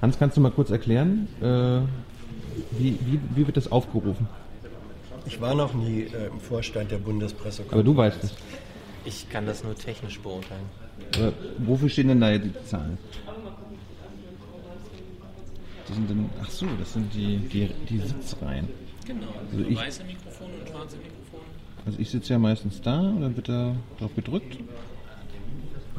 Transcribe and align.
Hans, 0.00 0.18
kannst 0.18 0.36
du 0.36 0.40
mal 0.40 0.50
kurz 0.50 0.70
erklären, 0.70 1.28
äh, 1.40 1.80
wie, 2.78 2.98
wie, 3.06 3.20
wie 3.34 3.46
wird 3.46 3.56
das 3.56 3.70
aufgerufen? 3.70 4.26
Ich 5.26 5.40
war 5.40 5.54
noch 5.54 5.74
nie 5.74 6.02
äh, 6.02 6.26
im 6.26 6.40
Vorstand 6.40 6.90
der 6.90 6.98
Bundespressekonferenz. 6.98 7.72
Aber 7.72 7.82
du 7.84 7.96
weißt 7.96 8.24
es. 8.24 8.34
Ich 9.04 9.28
kann 9.30 9.46
das 9.46 9.62
nur 9.62 9.76
technisch 9.76 10.18
beurteilen. 10.20 10.64
Aber 11.16 11.32
wofür 11.58 11.88
stehen 11.88 12.08
denn 12.08 12.20
da 12.20 12.36
die 12.36 12.52
Zahlen? 12.64 12.98
Das 15.86 15.96
sind 15.96 16.10
dann, 16.10 16.30
ach 16.42 16.50
so, 16.50 16.66
das 16.78 16.92
sind 16.94 17.12
die, 17.14 17.36
die, 17.38 17.68
die 17.88 17.98
Sitzreihen. 17.98 18.68
Genau. 19.06 19.26
Also 19.52 19.64
ich- 19.68 19.78
weiße 19.78 20.04
Mikrofone 20.04 20.50
und 20.60 20.68
schwarze 20.68 20.96
Mikrofone. 20.96 21.42
Also 21.86 21.98
ich 21.98 22.10
sitze 22.10 22.32
ja 22.32 22.38
meistens 22.38 22.80
da 22.80 23.00
und 23.00 23.20
dann 23.20 23.36
wird 23.36 23.48
da 23.48 23.74
drauf 23.98 24.14
gedrückt. 24.14 24.56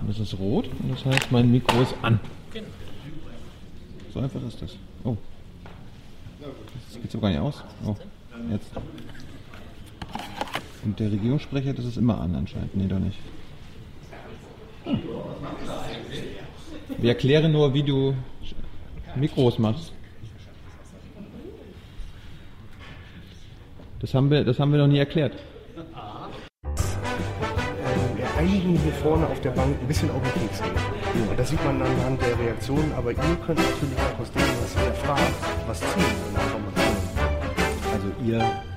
Ist 0.09 0.19
es 0.19 0.37
rot 0.37 0.67
und 0.67 0.91
das 0.91 1.05
heißt, 1.05 1.31
mein 1.31 1.51
Mikro 1.51 1.81
ist 1.81 1.95
an. 2.03 2.19
So 4.13 4.19
einfach 4.19 4.41
ist 4.47 4.61
das. 4.61 4.75
Oh. 5.03 5.17
Das 6.39 7.01
geht 7.01 7.11
so 7.11 7.19
gar 7.19 7.29
nicht 7.29 7.39
aus. 7.39 7.63
Oh, 7.83 7.95
jetzt. 8.51 8.69
Und 10.83 10.99
der 10.99 11.11
Regierungssprecher, 11.11 11.73
das 11.73 11.85
ist 11.85 11.97
immer 11.97 12.19
an 12.21 12.35
anscheinend. 12.35 12.75
Nee, 12.75 12.87
doch 12.87 12.99
nicht. 12.99 13.17
Hm. 14.83 14.99
Wir 16.99 17.09
erklären 17.09 17.51
nur, 17.51 17.73
wie 17.73 17.83
du 17.83 18.13
Mikros 19.15 19.57
machst. 19.57 19.93
Das 23.99 24.13
haben 24.13 24.29
wir, 24.29 24.43
das 24.43 24.59
haben 24.59 24.71
wir 24.71 24.79
noch 24.79 24.87
nie 24.87 24.99
erklärt. 24.99 25.33
Einigen 28.43 28.77
hier 28.77 28.93
vorne 29.01 29.25
auf 29.27 29.39
der 29.41 29.51
Bank 29.51 29.75
ein 29.79 29.87
bisschen 29.87 30.11
auf 30.11 30.21
den 30.21 30.41
Keks 30.41 30.61
gehen. 30.61 31.29
Und 31.29 31.39
das 31.39 31.49
sieht 31.49 31.63
man 31.63 31.81
anhand 31.81 32.21
der 32.21 32.37
Reaktionen, 32.37 32.91
aber 32.93 33.11
ihr 33.11 33.35
könnt 33.45 33.59
natürlich 33.59 33.97
auch 33.97 34.19
aus 34.19 34.31
dem, 34.31 34.41
was 34.61 34.75
ihr 34.75 34.93
fragt, 35.05 35.33
was 35.67 35.79
ziehen 35.79 36.15
an 36.35 36.41
Informationen. 36.43 36.97
Also 37.93 38.07
ihr 38.25 38.72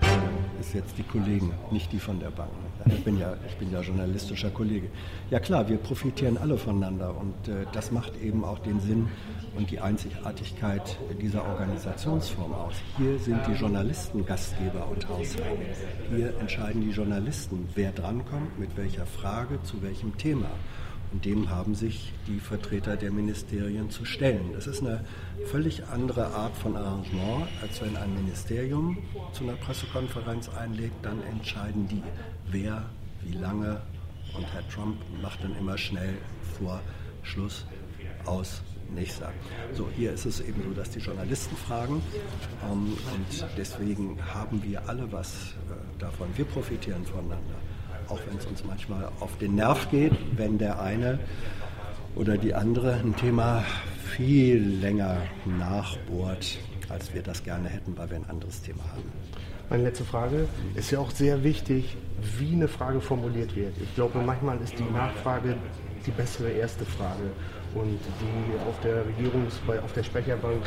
ist 0.66 0.74
jetzt 0.74 0.98
die 0.98 1.04
Kollegen, 1.04 1.52
nicht 1.70 1.92
die 1.92 2.00
von 2.00 2.18
der 2.18 2.30
Bank. 2.30 2.50
Ich 2.86 3.04
bin 3.04 3.18
ja, 3.18 3.34
ich 3.48 3.56
bin 3.56 3.70
ja 3.70 3.80
journalistischer 3.80 4.50
Kollege. 4.50 4.88
Ja 5.30 5.38
klar, 5.38 5.68
wir 5.68 5.76
profitieren 5.76 6.36
alle 6.38 6.56
voneinander 6.56 7.16
und 7.16 7.48
äh, 7.48 7.66
das 7.72 7.92
macht 7.92 8.20
eben 8.20 8.44
auch 8.44 8.58
den 8.58 8.80
Sinn 8.80 9.08
und 9.56 9.70
die 9.70 9.78
Einzigartigkeit 9.78 10.98
dieser 11.20 11.46
Organisationsform 11.46 12.52
aus. 12.52 12.74
Hier 12.98 13.18
sind 13.18 13.40
die 13.46 13.52
Journalisten 13.52 14.26
Gastgeber 14.26 14.88
und 14.88 15.08
Hausherren. 15.08 15.58
Hier 16.14 16.36
entscheiden 16.40 16.80
die 16.82 16.90
Journalisten, 16.90 17.68
wer 17.74 17.92
drankommt, 17.92 18.58
mit 18.58 18.76
welcher 18.76 19.06
Frage, 19.06 19.62
zu 19.62 19.82
welchem 19.82 20.16
Thema. 20.18 20.50
Und 21.12 21.24
dem 21.24 21.50
haben 21.50 21.74
sich 21.74 22.12
die 22.26 22.40
Vertreter 22.40 22.96
der 22.96 23.10
Ministerien 23.10 23.90
zu 23.90 24.04
stellen. 24.04 24.50
Das 24.52 24.66
ist 24.66 24.82
eine 24.82 25.04
völlig 25.46 25.84
andere 25.86 26.26
Art 26.28 26.56
von 26.56 26.76
Arrangement, 26.76 27.46
als 27.62 27.80
wenn 27.80 27.96
ein 27.96 28.14
Ministerium 28.14 28.98
zu 29.32 29.44
einer 29.44 29.56
Pressekonferenz 29.56 30.48
einlegt, 30.48 30.94
dann 31.02 31.22
entscheiden 31.22 31.88
die, 31.88 32.02
wer, 32.50 32.84
wie 33.22 33.34
lange. 33.34 33.80
Und 34.36 34.44
Herr 34.52 34.68
Trump 34.68 34.96
macht 35.22 35.42
dann 35.42 35.56
immer 35.56 35.78
schnell 35.78 36.14
vor 36.58 36.80
Schluss 37.22 37.66
aus. 38.24 38.62
Nächster. 38.94 39.32
So, 39.72 39.88
hier 39.96 40.12
ist 40.12 40.26
es 40.26 40.40
eben 40.40 40.62
so, 40.62 40.72
dass 40.72 40.90
die 40.90 41.00
Journalisten 41.00 41.56
fragen 41.56 42.00
ähm, 42.62 42.96
und 43.12 43.46
deswegen 43.58 44.16
haben 44.32 44.62
wir 44.62 44.88
alle 44.88 45.10
was 45.10 45.54
äh, 45.68 45.98
davon. 45.98 46.28
Wir 46.36 46.44
profitieren 46.44 47.04
voneinander 47.04 47.56
auch 48.08 48.20
wenn 48.28 48.38
es 48.38 48.46
uns 48.46 48.64
manchmal 48.64 49.08
auf 49.20 49.36
den 49.38 49.54
Nerv 49.54 49.90
geht, 49.90 50.12
wenn 50.36 50.58
der 50.58 50.80
eine 50.80 51.18
oder 52.14 52.36
die 52.38 52.54
andere 52.54 52.94
ein 52.94 53.14
Thema 53.16 53.64
viel 54.16 54.78
länger 54.80 55.18
nachbohrt, 55.44 56.58
als 56.88 57.12
wir 57.12 57.22
das 57.22 57.42
gerne 57.42 57.68
hätten, 57.68 57.96
weil 57.96 58.10
wir 58.10 58.16
ein 58.16 58.30
anderes 58.30 58.62
Thema 58.62 58.82
haben. 58.92 59.04
Meine 59.68 59.82
letzte 59.82 60.04
Frage 60.04 60.48
ist 60.76 60.90
ja 60.92 61.00
auch 61.00 61.10
sehr 61.10 61.42
wichtig, 61.42 61.96
wie 62.38 62.52
eine 62.52 62.68
Frage 62.68 63.00
formuliert 63.00 63.56
wird. 63.56 63.76
Ich 63.82 63.94
glaube, 63.94 64.20
manchmal 64.20 64.58
ist 64.60 64.78
die 64.78 64.84
Nachfrage 64.84 65.56
die 66.06 66.10
bessere 66.12 66.50
erste 66.50 66.84
Frage. 66.84 67.30
Und 67.74 67.98
die 68.20 68.68
auf 68.68 68.80
der 68.80 69.04
Regierungs-, 69.04 69.58
auf 69.84 69.92
der 69.92 70.02
Sprecherbank, 70.02 70.62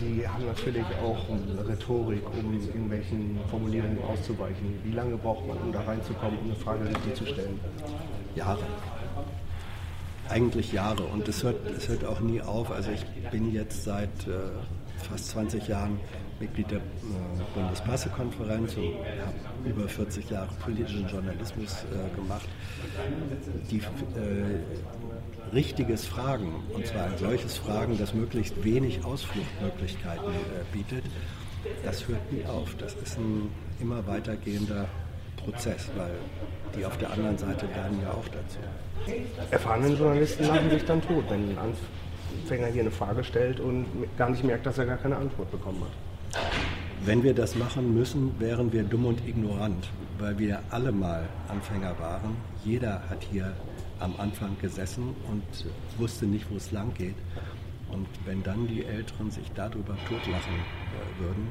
die 0.00 0.26
haben 0.26 0.46
natürlich 0.46 0.84
auch 1.02 1.28
Rhetorik, 1.68 2.22
um 2.26 2.54
irgendwelchen 2.54 3.40
Formulierungen 3.50 4.02
auszuweichen. 4.02 4.78
Wie 4.84 4.92
lange 4.92 5.16
braucht 5.16 5.46
man, 5.46 5.58
um 5.58 5.72
da 5.72 5.82
reinzukommen, 5.82 6.38
um 6.38 6.44
eine 6.46 6.54
Frage 6.54 6.88
richtig 6.88 7.14
zu 7.14 7.26
stellen? 7.26 7.60
Jahre. 8.34 8.64
Eigentlich 10.30 10.72
Jahre. 10.72 11.02
Und 11.02 11.28
es 11.28 11.42
hört, 11.42 11.56
hört 11.88 12.04
auch 12.04 12.20
nie 12.20 12.40
auf. 12.40 12.70
Also 12.70 12.90
ich 12.90 13.04
bin 13.30 13.52
jetzt 13.52 13.84
seit 13.84 14.08
äh, 14.26 14.32
fast 15.08 15.30
20 15.30 15.68
Jahren 15.68 15.98
Mitglied 16.38 16.70
der 16.70 16.78
äh, 16.78 16.82
Bundespressekonferenz 17.54 18.76
und 18.76 18.94
habe 18.94 19.68
über 19.68 19.88
40 19.88 20.30
Jahre 20.30 20.48
politischen 20.62 21.06
Journalismus 21.08 21.84
äh, 21.84 22.14
gemacht. 22.16 22.48
Die 23.70 23.78
äh, 23.78 25.52
richtiges 25.52 26.06
Fragen, 26.06 26.64
und 26.72 26.86
zwar 26.86 27.06
ein 27.06 27.18
solches 27.18 27.58
Fragen, 27.58 27.98
das 27.98 28.14
möglichst 28.14 28.62
wenig 28.64 29.04
Ausfluchtmöglichkeiten 29.04 30.32
äh, 30.32 30.72
bietet, 30.72 31.04
das 31.84 32.08
hört 32.08 32.32
nie 32.32 32.44
auf. 32.46 32.74
Das 32.76 32.94
ist 32.94 33.18
ein 33.18 33.50
immer 33.80 34.06
weitergehender 34.06 34.88
Prozess, 35.44 35.88
weil 35.96 36.12
die 36.76 36.84
auf 36.84 36.96
der 36.98 37.10
anderen 37.10 37.36
Seite 37.38 37.66
lernen 37.66 38.00
ja 38.02 38.10
auch 38.10 38.28
dazu. 38.28 38.58
Erfahrene 39.50 39.94
Journalisten 39.94 40.46
lachen 40.46 40.70
sich 40.70 40.84
dann 40.84 41.02
tot, 41.02 41.24
wenn 41.28 41.50
ein 41.50 41.58
Anfänger 41.58 42.66
hier 42.68 42.82
eine 42.82 42.90
Frage 42.90 43.24
stellt 43.24 43.60
und 43.60 43.86
gar 44.16 44.30
nicht 44.30 44.44
merkt, 44.44 44.66
dass 44.66 44.78
er 44.78 44.86
gar 44.86 44.98
keine 44.98 45.16
Antwort 45.16 45.50
bekommen 45.50 45.82
hat. 45.82 46.42
Wenn 47.04 47.22
wir 47.22 47.34
das 47.34 47.56
machen 47.56 47.94
müssen, 47.94 48.38
wären 48.38 48.72
wir 48.72 48.82
dumm 48.84 49.06
und 49.06 49.26
ignorant, 49.26 49.88
weil 50.18 50.38
wir 50.38 50.60
alle 50.70 50.92
mal 50.92 51.26
Anfänger 51.48 51.98
waren. 51.98 52.36
Jeder 52.62 53.02
hat 53.08 53.22
hier 53.30 53.54
am 54.00 54.14
Anfang 54.18 54.56
gesessen 54.60 55.14
und 55.30 55.42
wusste 55.98 56.26
nicht, 56.26 56.50
wo 56.50 56.56
es 56.56 56.72
lang 56.72 56.92
geht. 56.94 57.16
Und 57.90 58.06
wenn 58.26 58.42
dann 58.42 58.66
die 58.66 58.84
Älteren 58.84 59.30
sich 59.30 59.50
darüber 59.54 59.96
totlachen 60.08 60.54
äh, 60.54 61.22
würden, 61.22 61.48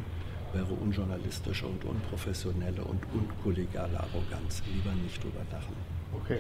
wäre 0.54 0.66
unjournalistische 0.82 1.66
und 1.66 1.84
unprofessionelle 1.86 2.82
und 2.84 3.00
unkollegiale 3.14 4.00
Arroganz. 4.00 4.62
Lieber 4.74 4.94
nicht 5.04 5.24
drüber 5.24 5.42
lachen. 5.52 5.74
Okay. 6.24 6.40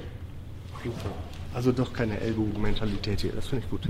Super. 0.83 1.11
Also 1.53 1.71
doch 1.71 1.91
keine 1.93 2.19
Ellbogenmentalität 2.19 3.21
hier, 3.21 3.33
das 3.33 3.47
finde 3.47 3.65
ich 3.65 3.69
gut. 3.71 3.87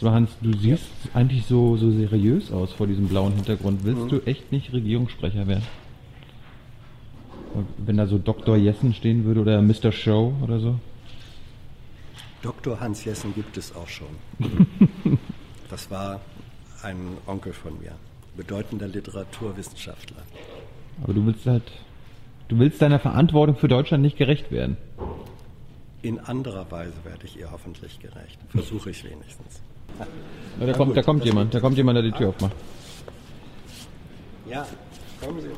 So 0.00 0.10
Hans, 0.10 0.30
du 0.40 0.56
siehst 0.56 0.86
eigentlich 1.12 1.44
so, 1.46 1.76
so 1.76 1.90
seriös 1.90 2.52
aus 2.52 2.72
vor 2.72 2.86
diesem 2.86 3.08
blauen 3.08 3.34
Hintergrund. 3.34 3.84
Willst 3.84 4.02
Mhm. 4.04 4.08
du 4.08 4.20
echt 4.26 4.52
nicht 4.52 4.72
Regierungssprecher 4.72 5.46
werden? 5.46 5.64
Wenn 7.78 7.96
da 7.96 8.06
so 8.06 8.18
Dr. 8.18 8.56
Jessen 8.56 8.94
stehen 8.94 9.24
würde 9.24 9.40
oder 9.40 9.60
Mr. 9.60 9.90
Show 9.90 10.32
oder 10.42 10.60
so? 10.60 10.78
Dr. 12.42 12.78
Hans 12.78 13.04
Jessen 13.04 13.34
gibt 13.34 13.56
es 13.56 13.74
auch 13.74 13.88
schon. 13.88 14.08
Das 15.70 15.90
war 15.90 16.20
ein 16.82 16.96
Onkel 17.26 17.52
von 17.52 17.78
mir, 17.78 17.92
bedeutender 18.38 18.86
Literaturwissenschaftler. 18.88 20.22
Aber 21.02 21.12
du 21.12 21.26
willst 21.26 21.44
halt, 21.44 21.64
du 22.48 22.58
willst 22.58 22.80
deiner 22.80 23.00
Verantwortung 23.00 23.56
für 23.56 23.68
Deutschland 23.68 24.02
nicht 24.02 24.16
gerecht 24.16 24.50
werden. 24.50 24.78
In 26.00 26.20
anderer 26.20 26.70
Weise 26.70 26.94
werde 27.04 27.24
ich 27.24 27.38
ihr 27.38 27.50
hoffentlich 27.50 27.98
gerecht. 27.98 28.38
Versuche 28.50 28.90
ich 28.90 29.04
wenigstens. 29.04 29.60
Ja, 30.60 30.66
da 30.66 30.72
kommt, 30.72 30.96
da 30.96 31.02
kommt 31.02 31.24
jemand, 31.24 31.52
da 31.52 31.60
kommt 31.60 31.76
jemand, 31.76 31.96
der 31.96 32.04
die 32.04 32.12
Tür 32.12 32.28
aufmacht. 32.28 32.54
Ja, 34.48 34.64
kommen 35.20 35.40
Sie. 35.40 35.48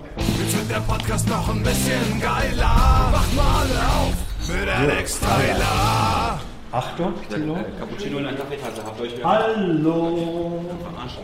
Jetzt 0.43 0.57
wird 0.57 0.71
der 0.71 0.81
Podcast 0.81 1.29
noch 1.29 1.49
ein 1.51 1.63
bisschen 1.63 2.21
geiler. 2.21 3.11
Macht 3.13 3.37
mal 3.37 3.61
alle 3.61 3.89
auf 4.01 4.15
mit 4.49 4.69
Alex 4.69 5.21
Tyler. 5.21 6.41
Achtung, 6.73 7.13
Tino. 7.29 7.59
Cappuccino 7.79 8.19
in 8.19 8.27
einer 8.27 8.37
Kaffeetasse. 8.39 8.83
Habt 8.85 9.01
ihr 9.01 9.05
euch 9.05 9.25
Hallo. 9.25 10.65
verarscht? 10.83 11.19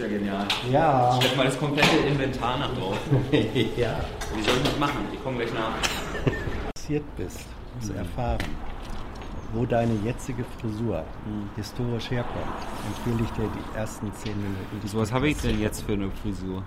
Ja 0.00 0.08
genial. 0.08 0.46
Ja. 0.72 1.18
Stellt 1.20 1.36
mal 1.36 1.44
das 1.44 1.58
komplette 1.58 1.96
Inventar 2.08 2.58
nach 2.58 2.74
draußen. 2.74 3.00
ja. 3.76 4.00
Wie 4.34 4.42
soll 4.42 4.54
ich 4.56 4.62
das 4.62 4.78
machen? 4.78 5.06
Ich 5.12 5.22
komme 5.22 5.36
gleich 5.36 5.52
nach. 5.52 5.74
Interessiert 6.68 7.04
bist, 7.16 7.44
zu 7.80 7.92
erfahren, 7.92 8.38
wo 9.52 9.66
deine 9.66 9.92
jetzige 10.02 10.44
Frisur 10.58 11.04
historisch 11.54 12.10
herkommt, 12.10 12.46
empfehle 12.86 13.28
ich 13.28 13.30
dir 13.32 13.50
die 13.54 13.78
ersten 13.78 14.10
zehn 14.14 14.36
Minuten. 14.36 14.80
des 14.82 14.96
Was 14.96 15.12
habe 15.12 15.28
ich 15.28 15.36
denn 15.36 15.60
jetzt 15.60 15.82
für 15.82 15.92
eine 15.92 16.10
Frisur? 16.10 16.62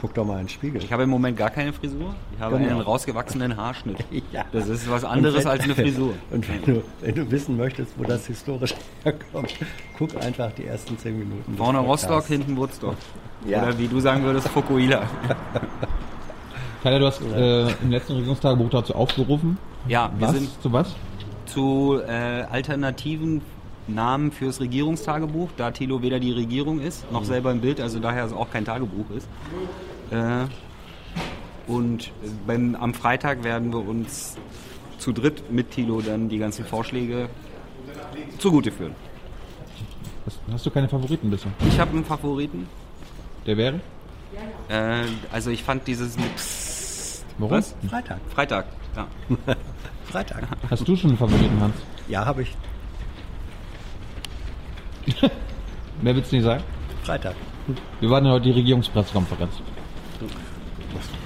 Guck 0.00 0.14
doch 0.14 0.24
mal 0.24 0.34
in 0.34 0.44
den 0.44 0.48
Spiegel. 0.48 0.82
Ich 0.82 0.92
habe 0.92 1.02
im 1.04 1.10
Moment 1.10 1.36
gar 1.36 1.50
keine 1.50 1.72
Frisur. 1.72 2.14
Ich 2.34 2.40
habe 2.40 2.58
Genau. 2.58 2.70
einen 2.70 2.80
rausgewachsenen 2.80 3.56
Haarschnitt. 3.56 3.98
Ja. 4.32 4.44
Das 4.52 4.68
ist 4.68 4.90
was 4.90 5.04
anderes 5.04 5.44
wenn- 5.44 5.50
als 5.50 5.62
eine 5.64 5.74
Frisur. 5.74 6.14
Und 6.30 6.48
wenn 6.48 6.62
du, 6.74 6.82
wenn 7.00 7.14
du 7.14 7.30
wissen 7.30 7.56
möchtest, 7.56 7.92
wo 7.98 8.04
das 8.04 8.26
historisch 8.26 8.74
herkommt, 9.04 9.54
guck 9.98 10.16
einfach 10.24 10.50
die 10.52 10.64
ersten 10.66 10.98
zehn 10.98 11.18
Minuten. 11.18 11.56
Vorne. 11.56 11.78
Rostock, 11.78 12.26
hinten 12.26 12.56
Woodstock. 12.56 12.96
Ja. 13.46 13.62
Oder 13.62 13.78
wie 13.78 13.86
du 13.88 14.00
sagen 14.00 14.22
würdest, 14.24 14.48
Fukuila. 14.48 15.02
Tyler, 16.82 16.98
du 17.00 17.06
hast 17.06 17.20
äh, 17.22 17.68
im 17.82 17.90
letzten 17.90 18.14
Regierungstagebuch 18.14 18.70
dazu 18.70 18.94
aufgerufen. 18.94 19.58
Ja, 19.88 20.10
wir 20.16 20.28
Was? 20.28 20.34
sind 20.36 20.62
Zu 20.62 20.72
was? 20.72 20.94
zu 21.46 21.98
äh, 22.06 22.42
alternativen 22.50 23.40
Namen 23.88 24.32
fürs 24.32 24.60
Regierungstagebuch, 24.60 25.50
da 25.56 25.70
Thilo 25.70 26.02
weder 26.02 26.20
die 26.20 26.32
Regierung 26.32 26.80
ist, 26.80 27.10
noch 27.10 27.24
selber 27.24 27.50
im 27.50 27.60
Bild, 27.60 27.80
also 27.80 27.98
daher 27.98 28.24
es 28.24 28.32
auch 28.32 28.50
kein 28.50 28.64
Tagebuch 28.64 29.10
ist. 29.16 29.28
Äh, 30.10 30.46
und 31.70 32.12
beim, 32.46 32.74
am 32.76 32.94
Freitag 32.94 33.44
werden 33.44 33.72
wir 33.72 33.86
uns 33.86 34.36
zu 34.98 35.12
dritt 35.12 35.50
mit 35.50 35.70
Thilo 35.70 36.00
dann 36.00 36.28
die 36.28 36.38
ganzen 36.38 36.64
Vorschläge 36.64 37.28
zugute 38.38 38.72
führen. 38.72 38.94
Hast, 40.26 40.40
hast 40.50 40.66
du 40.66 40.70
keine 40.70 40.88
Favoriten 40.88 41.30
bisher? 41.30 41.50
Ich 41.66 41.78
habe 41.78 41.92
einen 41.92 42.04
Favoriten. 42.04 42.68
Der 43.46 43.56
wäre? 43.56 43.80
Äh, 44.68 45.04
also 45.32 45.50
ich 45.50 45.62
fand 45.62 45.86
dieses 45.86 46.16
mit 46.18 46.34
Psst, 46.36 47.24
Warum? 47.38 47.52
Was? 47.52 47.74
Freitag. 47.88 48.20
Freitag. 48.34 48.66
Ja. 48.96 49.06
Freitag. 50.04 50.42
Hast 50.68 50.86
du 50.88 50.96
schon 50.96 51.10
einen 51.10 51.18
Favoriten, 51.18 51.60
Hans? 51.60 51.74
Ja, 52.08 52.24
habe 52.24 52.42
ich. 52.42 52.56
Mehr 56.02 56.14
willst 56.14 56.32
du 56.32 56.36
nicht 56.36 56.44
sagen? 56.44 56.62
Freitag. 57.02 57.34
Wir 58.00 58.10
warten 58.10 58.26
ja 58.26 58.32
heute 58.32 58.44
die 58.44 58.52
Regierungspressekonferenz. 58.52 59.54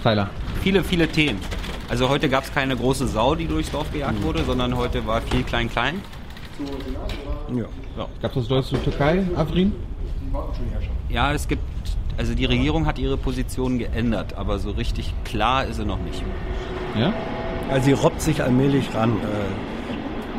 Tyler. 0.03 0.31
Viele, 0.63 0.83
viele 0.83 1.09
Themen. 1.09 1.41
Also 1.89 2.09
heute 2.09 2.29
gab 2.29 2.45
es 2.45 2.53
keine 2.53 2.77
große 2.77 3.07
Sau, 3.07 3.35
die 3.35 3.47
durchs 3.47 3.71
Dorf 3.71 3.93
gejagt 3.93 4.23
wurde, 4.23 4.45
sondern 4.45 4.77
heute 4.77 5.07
war 5.07 5.21
viel 5.21 5.43
klein-klein. 5.43 6.01
Ja. 7.55 8.07
Gab 8.21 8.37
es 8.37 8.49
Neues 8.49 8.69
zur 8.69 8.83
Türkei, 8.83 9.25
Afrin? 9.37 9.73
Ja, 11.09 11.33
es 11.33 11.47
gibt, 11.47 11.63
also 12.17 12.35
die 12.35 12.47
Regierung 12.47 12.87
hat 12.87 12.99
ihre 12.99 13.17
Position 13.17 13.79
geändert, 13.79 14.35
aber 14.35 14.59
so 14.59 14.71
richtig 14.71 15.13
klar 15.25 15.67
ist 15.67 15.77
sie 15.77 15.85
noch 15.85 15.99
nicht. 15.99 16.23
Ja? 16.99 17.13
Also 17.71 17.87
sie 17.87 17.93
robbt 17.93 18.21
sich 18.21 18.43
allmählich 18.43 18.95
ran. 18.95 19.17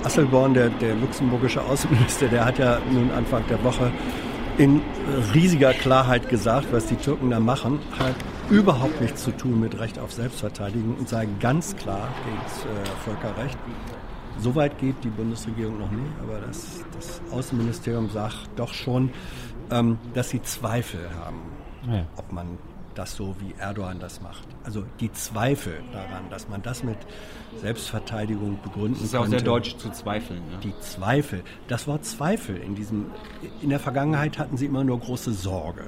Asselborn, 0.03 0.53
der, 0.53 0.69
der 0.69 0.95
luxemburgische 0.95 1.61
Außenminister, 1.61 2.27
der 2.27 2.45
hat 2.45 2.59
ja 2.59 2.79
nun 2.91 3.11
Anfang 3.11 3.43
der 3.47 3.63
Woche 3.63 3.91
in 4.57 4.81
riesiger 5.33 5.73
Klarheit 5.73 6.29
gesagt, 6.29 6.67
was 6.71 6.85
die 6.85 6.95
Türken 6.95 7.31
da 7.31 7.39
machen, 7.39 7.79
hat 7.97 8.15
überhaupt 8.49 9.01
nichts 9.01 9.23
zu 9.23 9.31
tun 9.31 9.59
mit 9.59 9.79
Recht 9.79 9.97
auf 9.97 10.13
Selbstverteidigung 10.13 10.97
und 10.97 11.09
sei 11.09 11.27
ganz 11.39 11.75
klar 11.75 12.09
gegen 12.25 12.37
das 12.43 12.65
äh, 12.65 12.85
Völkerrecht. 13.03 13.57
Soweit 14.39 14.77
geht 14.77 14.95
die 15.03 15.09
Bundesregierung 15.09 15.79
noch 15.79 15.91
nicht, 15.91 16.11
aber 16.21 16.39
das, 16.45 16.83
das 16.95 17.21
Außenministerium 17.31 18.09
sagt 18.09 18.49
doch 18.55 18.73
schon, 18.73 19.11
ähm, 19.71 19.97
dass 20.13 20.29
sie 20.29 20.41
Zweifel 20.41 21.01
haben, 21.23 21.41
ja. 21.87 22.05
ob 22.17 22.31
man 22.31 22.57
das 22.95 23.15
so 23.15 23.35
wie 23.39 23.53
Erdogan 23.59 23.99
das 23.99 24.21
macht. 24.21 24.47
Also 24.63 24.83
die 24.99 25.11
Zweifel 25.11 25.81
daran, 25.91 26.29
dass 26.29 26.47
man 26.47 26.61
das 26.61 26.83
mit 26.83 26.97
Selbstverteidigung 27.61 28.59
begründen 28.63 28.97
Es 28.97 29.03
ist 29.03 29.15
auch 29.15 29.25
sehr 29.25 29.41
deutsch 29.41 29.77
zu 29.77 29.89
zweifeln. 29.91 30.41
Ne? 30.49 30.57
Die 30.63 30.79
Zweifel. 30.79 31.43
Das 31.67 31.87
Wort 31.87 32.05
Zweifel 32.05 32.57
in 32.57 32.75
diesem, 32.75 33.07
in 33.61 33.69
der 33.69 33.79
Vergangenheit 33.79 34.37
hatten 34.37 34.57
sie 34.57 34.65
immer 34.65 34.83
nur 34.83 34.99
große 34.99 35.33
Sorge. 35.33 35.85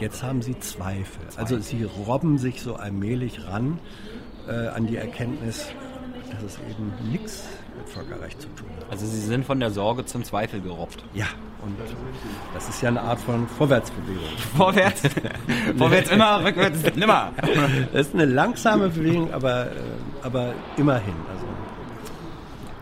Jetzt 0.00 0.22
haben 0.22 0.42
sie 0.42 0.58
Zweifel. 0.58 1.26
Also 1.36 1.58
sie 1.58 1.84
robben 1.84 2.38
sich 2.38 2.62
so 2.62 2.76
allmählich 2.76 3.46
ran 3.46 3.78
äh, 4.48 4.68
an 4.68 4.86
die 4.86 4.96
Erkenntnis, 4.96 5.68
dass 6.30 6.42
es 6.42 6.58
eben 6.70 6.92
nichts 7.10 7.44
mit 7.86 7.94
Völkerrecht 7.94 8.40
zu 8.40 8.48
tun 8.48 8.68
hat. 8.80 8.90
Also 8.90 9.06
sie 9.06 9.20
sind 9.20 9.44
von 9.44 9.60
der 9.60 9.70
Sorge 9.70 10.04
zum 10.04 10.24
Zweifel 10.24 10.60
gerobbt. 10.60 11.04
Ja, 11.14 11.26
und 11.62 11.76
das 12.54 12.68
ist 12.68 12.82
ja 12.82 12.88
eine 12.88 13.00
Art 13.00 13.20
von 13.20 13.48
Vorwärtsbewegung. 13.48 14.22
Vorwärts, 14.56 15.02
vorwärts 15.76 16.10
immer, 16.10 16.44
rückwärts 16.44 16.94
nimmer. 16.96 17.32
Das 17.92 18.08
ist 18.08 18.14
eine 18.14 18.24
langsame 18.24 18.88
Bewegung, 18.88 19.32
aber, 19.32 19.66
äh, 19.66 19.70
aber 20.22 20.54
immerhin. 20.76 21.14
Also, 21.32 21.46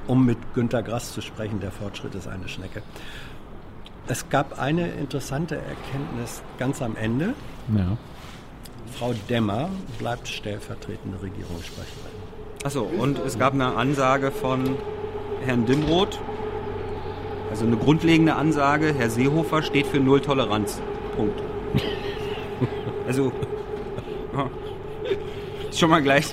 um 0.06 0.26
mit 0.26 0.38
Günter 0.54 0.82
Grass 0.82 1.12
zu 1.12 1.20
sprechen, 1.20 1.60
der 1.60 1.70
Fortschritt 1.70 2.14
ist 2.14 2.28
eine 2.28 2.48
Schnecke. 2.48 2.82
Es 4.06 4.28
gab 4.28 4.58
eine 4.58 4.88
interessante 4.88 5.56
Erkenntnis 5.56 6.42
ganz 6.58 6.82
am 6.82 6.94
Ende. 6.96 7.32
Ja. 7.74 7.96
Frau 8.98 9.14
Demmer 9.30 9.70
bleibt 9.98 10.28
stellvertretende 10.28 11.22
Regierungssprecherin. 11.22 12.14
Achso, 12.64 12.82
und 12.82 13.19
es 13.19 13.38
gab 13.38 13.52
eine 13.52 13.76
Ansage 13.76 14.31
von 14.31 14.76
Herrn 15.44 15.66
Dimroth. 15.66 16.19
Also 17.50 17.66
eine 17.66 17.76
grundlegende 17.76 18.37
Ansage, 18.37 18.94
Herr 18.96 19.11
Seehofer 19.11 19.62
steht 19.62 19.87
für 19.87 20.00
Null 20.00 20.22
Toleranz. 20.22 20.81
Punkt. 21.14 21.43
Also, 23.06 23.31
ja. 24.32 24.50
ist 25.69 25.78
schon 25.78 25.90
mal 25.90 26.02
gleich. 26.02 26.25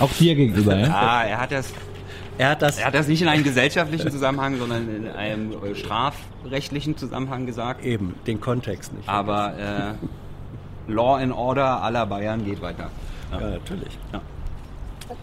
Auch 0.00 0.12
dir 0.14 0.34
gegenüber, 0.34 0.78
ja? 0.78 0.88
Ah, 0.90 1.24
er 1.24 1.42
hat 1.42 1.52
das, 1.52 1.74
Er 2.38 2.48
hat 2.48 2.62
das, 2.62 2.78
er 2.78 2.86
hat 2.86 2.94
das 2.94 3.06
nicht 3.06 3.20
in 3.20 3.28
einem 3.28 3.44
gesellschaftlichen 3.44 4.10
Zusammenhang, 4.10 4.56
sondern 4.56 4.88
in 4.88 5.06
einem 5.08 5.52
äh, 5.62 5.74
strafrechtlichen 5.74 6.96
Zusammenhang 6.96 7.44
gesagt. 7.44 7.84
eben 7.84 8.14
den 8.26 8.40
Kontext 8.40 8.94
nicht. 8.94 9.06
Aber 9.06 9.52
äh, 9.58 9.92
Law 10.90 11.16
and 11.16 11.32
Order 11.32 11.82
aller 11.82 12.06
Bayern 12.06 12.44
geht 12.44 12.60
weiter. 12.62 12.90
ja, 13.32 13.40
natürlich. 13.40 13.98
Ja. 14.12 14.20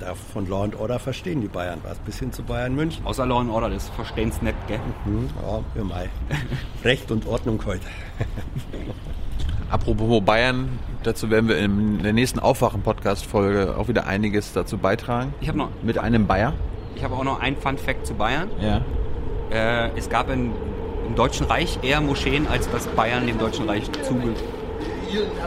Da 0.02 0.14
von 0.16 0.50
Law 0.50 0.64
and 0.66 0.76
Order 0.76 1.00
verstehen 1.00 1.40
die 1.40 1.48
Bayern 1.48 1.80
was, 1.84 1.98
bis 2.00 2.20
hin 2.20 2.34
zu 2.34 2.44
Bayern 2.44 2.76
München. 2.76 3.06
Außer 3.06 3.26
Law 3.26 3.40
and 3.40 3.50
Order, 3.50 3.70
das 3.70 3.88
verstehen's 3.90 4.42
nicht, 4.42 4.56
gell? 4.68 4.80
Hm, 5.06 5.30
ja, 5.42 5.82
immer. 5.82 5.96
Recht 6.84 7.10
und 7.10 7.26
Ordnung 7.26 7.62
heute. 7.66 7.86
Apropos 9.70 10.22
Bayern, 10.24 10.80
dazu 11.04 11.30
werden 11.30 11.50
wir 11.50 11.58
in 11.58 12.02
der 12.04 12.14
nächsten 12.14 12.40
Aufwachen-Podcast-Folge 12.40 13.76
auch 13.78 13.88
wieder 13.88 14.08
einiges 14.08 14.54
dazu 14.54 14.78
beitragen. 14.78 15.34
Ich 15.42 15.48
habe 15.50 15.58
noch, 15.58 15.70
Mit 15.84 15.98
einem 15.98 16.26
Bayer. 16.28 16.54
ich 16.96 17.04
habe 17.04 17.16
auch 17.16 17.24
noch 17.24 17.40
ein 17.42 17.56
Fun 17.58 17.78
Fact 17.78 18.06
zu 18.08 18.14
Bayern. 18.14 18.50
Ja. 18.62 18.82
Äh, 19.52 19.90
es 19.98 20.10
gab 20.10 20.30
in, 20.30 20.52
im 21.06 21.16
Deutschen 21.16 21.46
Reich 21.48 21.80
eher 21.82 22.00
Moscheen, 22.02 22.48
als 22.48 22.70
dass 22.72 22.88
Bayern 22.88 23.28
dem 23.28 23.38
Deutschen 23.40 23.68
Reich 23.70 23.90
zuge 24.04 24.34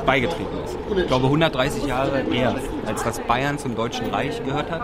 beigetreten 0.06 0.56
ist. 0.64 0.76
Ich 0.96 1.06
glaube 1.06 1.26
130 1.26 1.86
Jahre 1.86 2.22
eher, 2.32 2.54
als 2.86 3.02
dass 3.02 3.20
Bayern 3.20 3.58
zum 3.58 3.74
Deutschen 3.74 4.06
Reich 4.06 4.42
gehört 4.44 4.70
hat, 4.70 4.82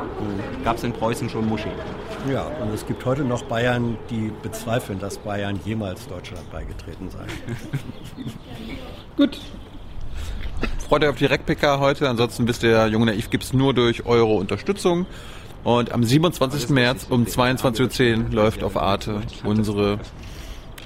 gab 0.65 0.77
es 0.77 0.85
in 0.85 0.93
Preußen 0.93 1.29
schon 1.29 1.47
Moscheen. 1.49 1.73
Ja, 2.31 2.47
und 2.61 2.73
es 2.75 2.87
gibt 2.87 3.05
heute 3.05 3.23
noch 3.23 3.43
Bayern, 3.43 3.97
die 4.11 4.33
bezweifeln, 4.43 4.99
dass 4.99 5.19
Bayern 5.19 5.61
jemals 5.65 6.07
Deutschland 6.09 6.51
beigetreten 6.51 7.09
sei. 7.11 7.25
Gut. 9.17 9.39
Freut 10.89 11.03
euch 11.03 11.11
auf 11.11 11.17
die 11.17 11.27
Rekpika 11.27 11.81
heute. 11.81 12.09
Ansonsten 12.09 12.47
wisst 12.47 12.63
ihr, 12.63 12.87
Junge 12.87 13.07
Naiv 13.07 13.31
gibt 13.31 13.45
es 13.45 13.53
nur 13.53 13.75
durch 13.75 14.07
eure 14.07 14.35
Unterstützung. 14.35 15.07
Und 15.65 15.91
am 15.91 16.05
27. 16.05 16.71
März 16.71 17.07
um 17.11 17.25
22.10 17.25 18.27
Uhr 18.27 18.31
läuft 18.33 18.63
auf 18.63 18.77
Arte 18.77 19.21
unsere 19.43 19.99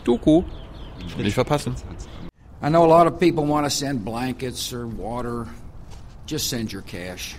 Doku. 0.05 0.45
Nicht 1.19 1.35
verpassen. 1.35 1.75
I 2.63 2.69
know 2.69 2.85
a 2.85 2.87
lot 2.87 3.07
of 3.07 3.19
people 3.19 3.47
want 3.47 3.65
to 3.65 3.71
send 3.71 4.05
blankets 4.05 4.73
or 4.73 4.87
water. 4.87 5.47
Just 6.27 6.51
send 6.51 6.71
your 6.71 6.83
cash. 6.83 7.35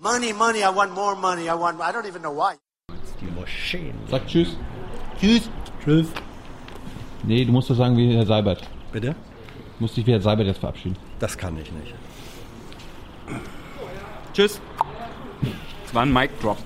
Money, 0.00 0.32
money, 0.32 0.62
I 0.62 0.70
want 0.70 0.92
more 0.92 1.14
money. 1.14 1.48
I 1.48 1.54
want, 1.54 1.80
I 1.80 1.92
don't 1.92 2.06
even 2.06 2.22
know 2.22 2.32
why. 2.32 2.56
Die 3.20 3.26
Moscheen. 3.34 3.94
Sag 4.08 4.26
Tschüss. 4.26 4.56
Tschüss. 5.18 5.48
Tschüss. 5.84 6.08
Nee, 7.22 7.44
du 7.44 7.52
musst 7.52 7.68
doch 7.68 7.76
sagen 7.76 7.96
wie 7.96 8.14
Herr 8.14 8.24
Seibert. 8.24 8.62
Bitte? 8.92 9.08
Du 9.08 9.14
musst 9.80 9.96
dich 9.96 10.06
wie 10.06 10.12
Herr 10.12 10.22
Seibert 10.22 10.46
jetzt 10.46 10.60
verabschieden. 10.60 10.96
Das 11.18 11.36
kann 11.36 11.58
ich 11.58 11.70
nicht. 11.72 11.94
Tschüss. 14.32 14.60
Das 15.84 15.94
war 15.94 16.02
ein 16.02 16.12
Mic 16.12 16.30
Drop. 16.40 16.58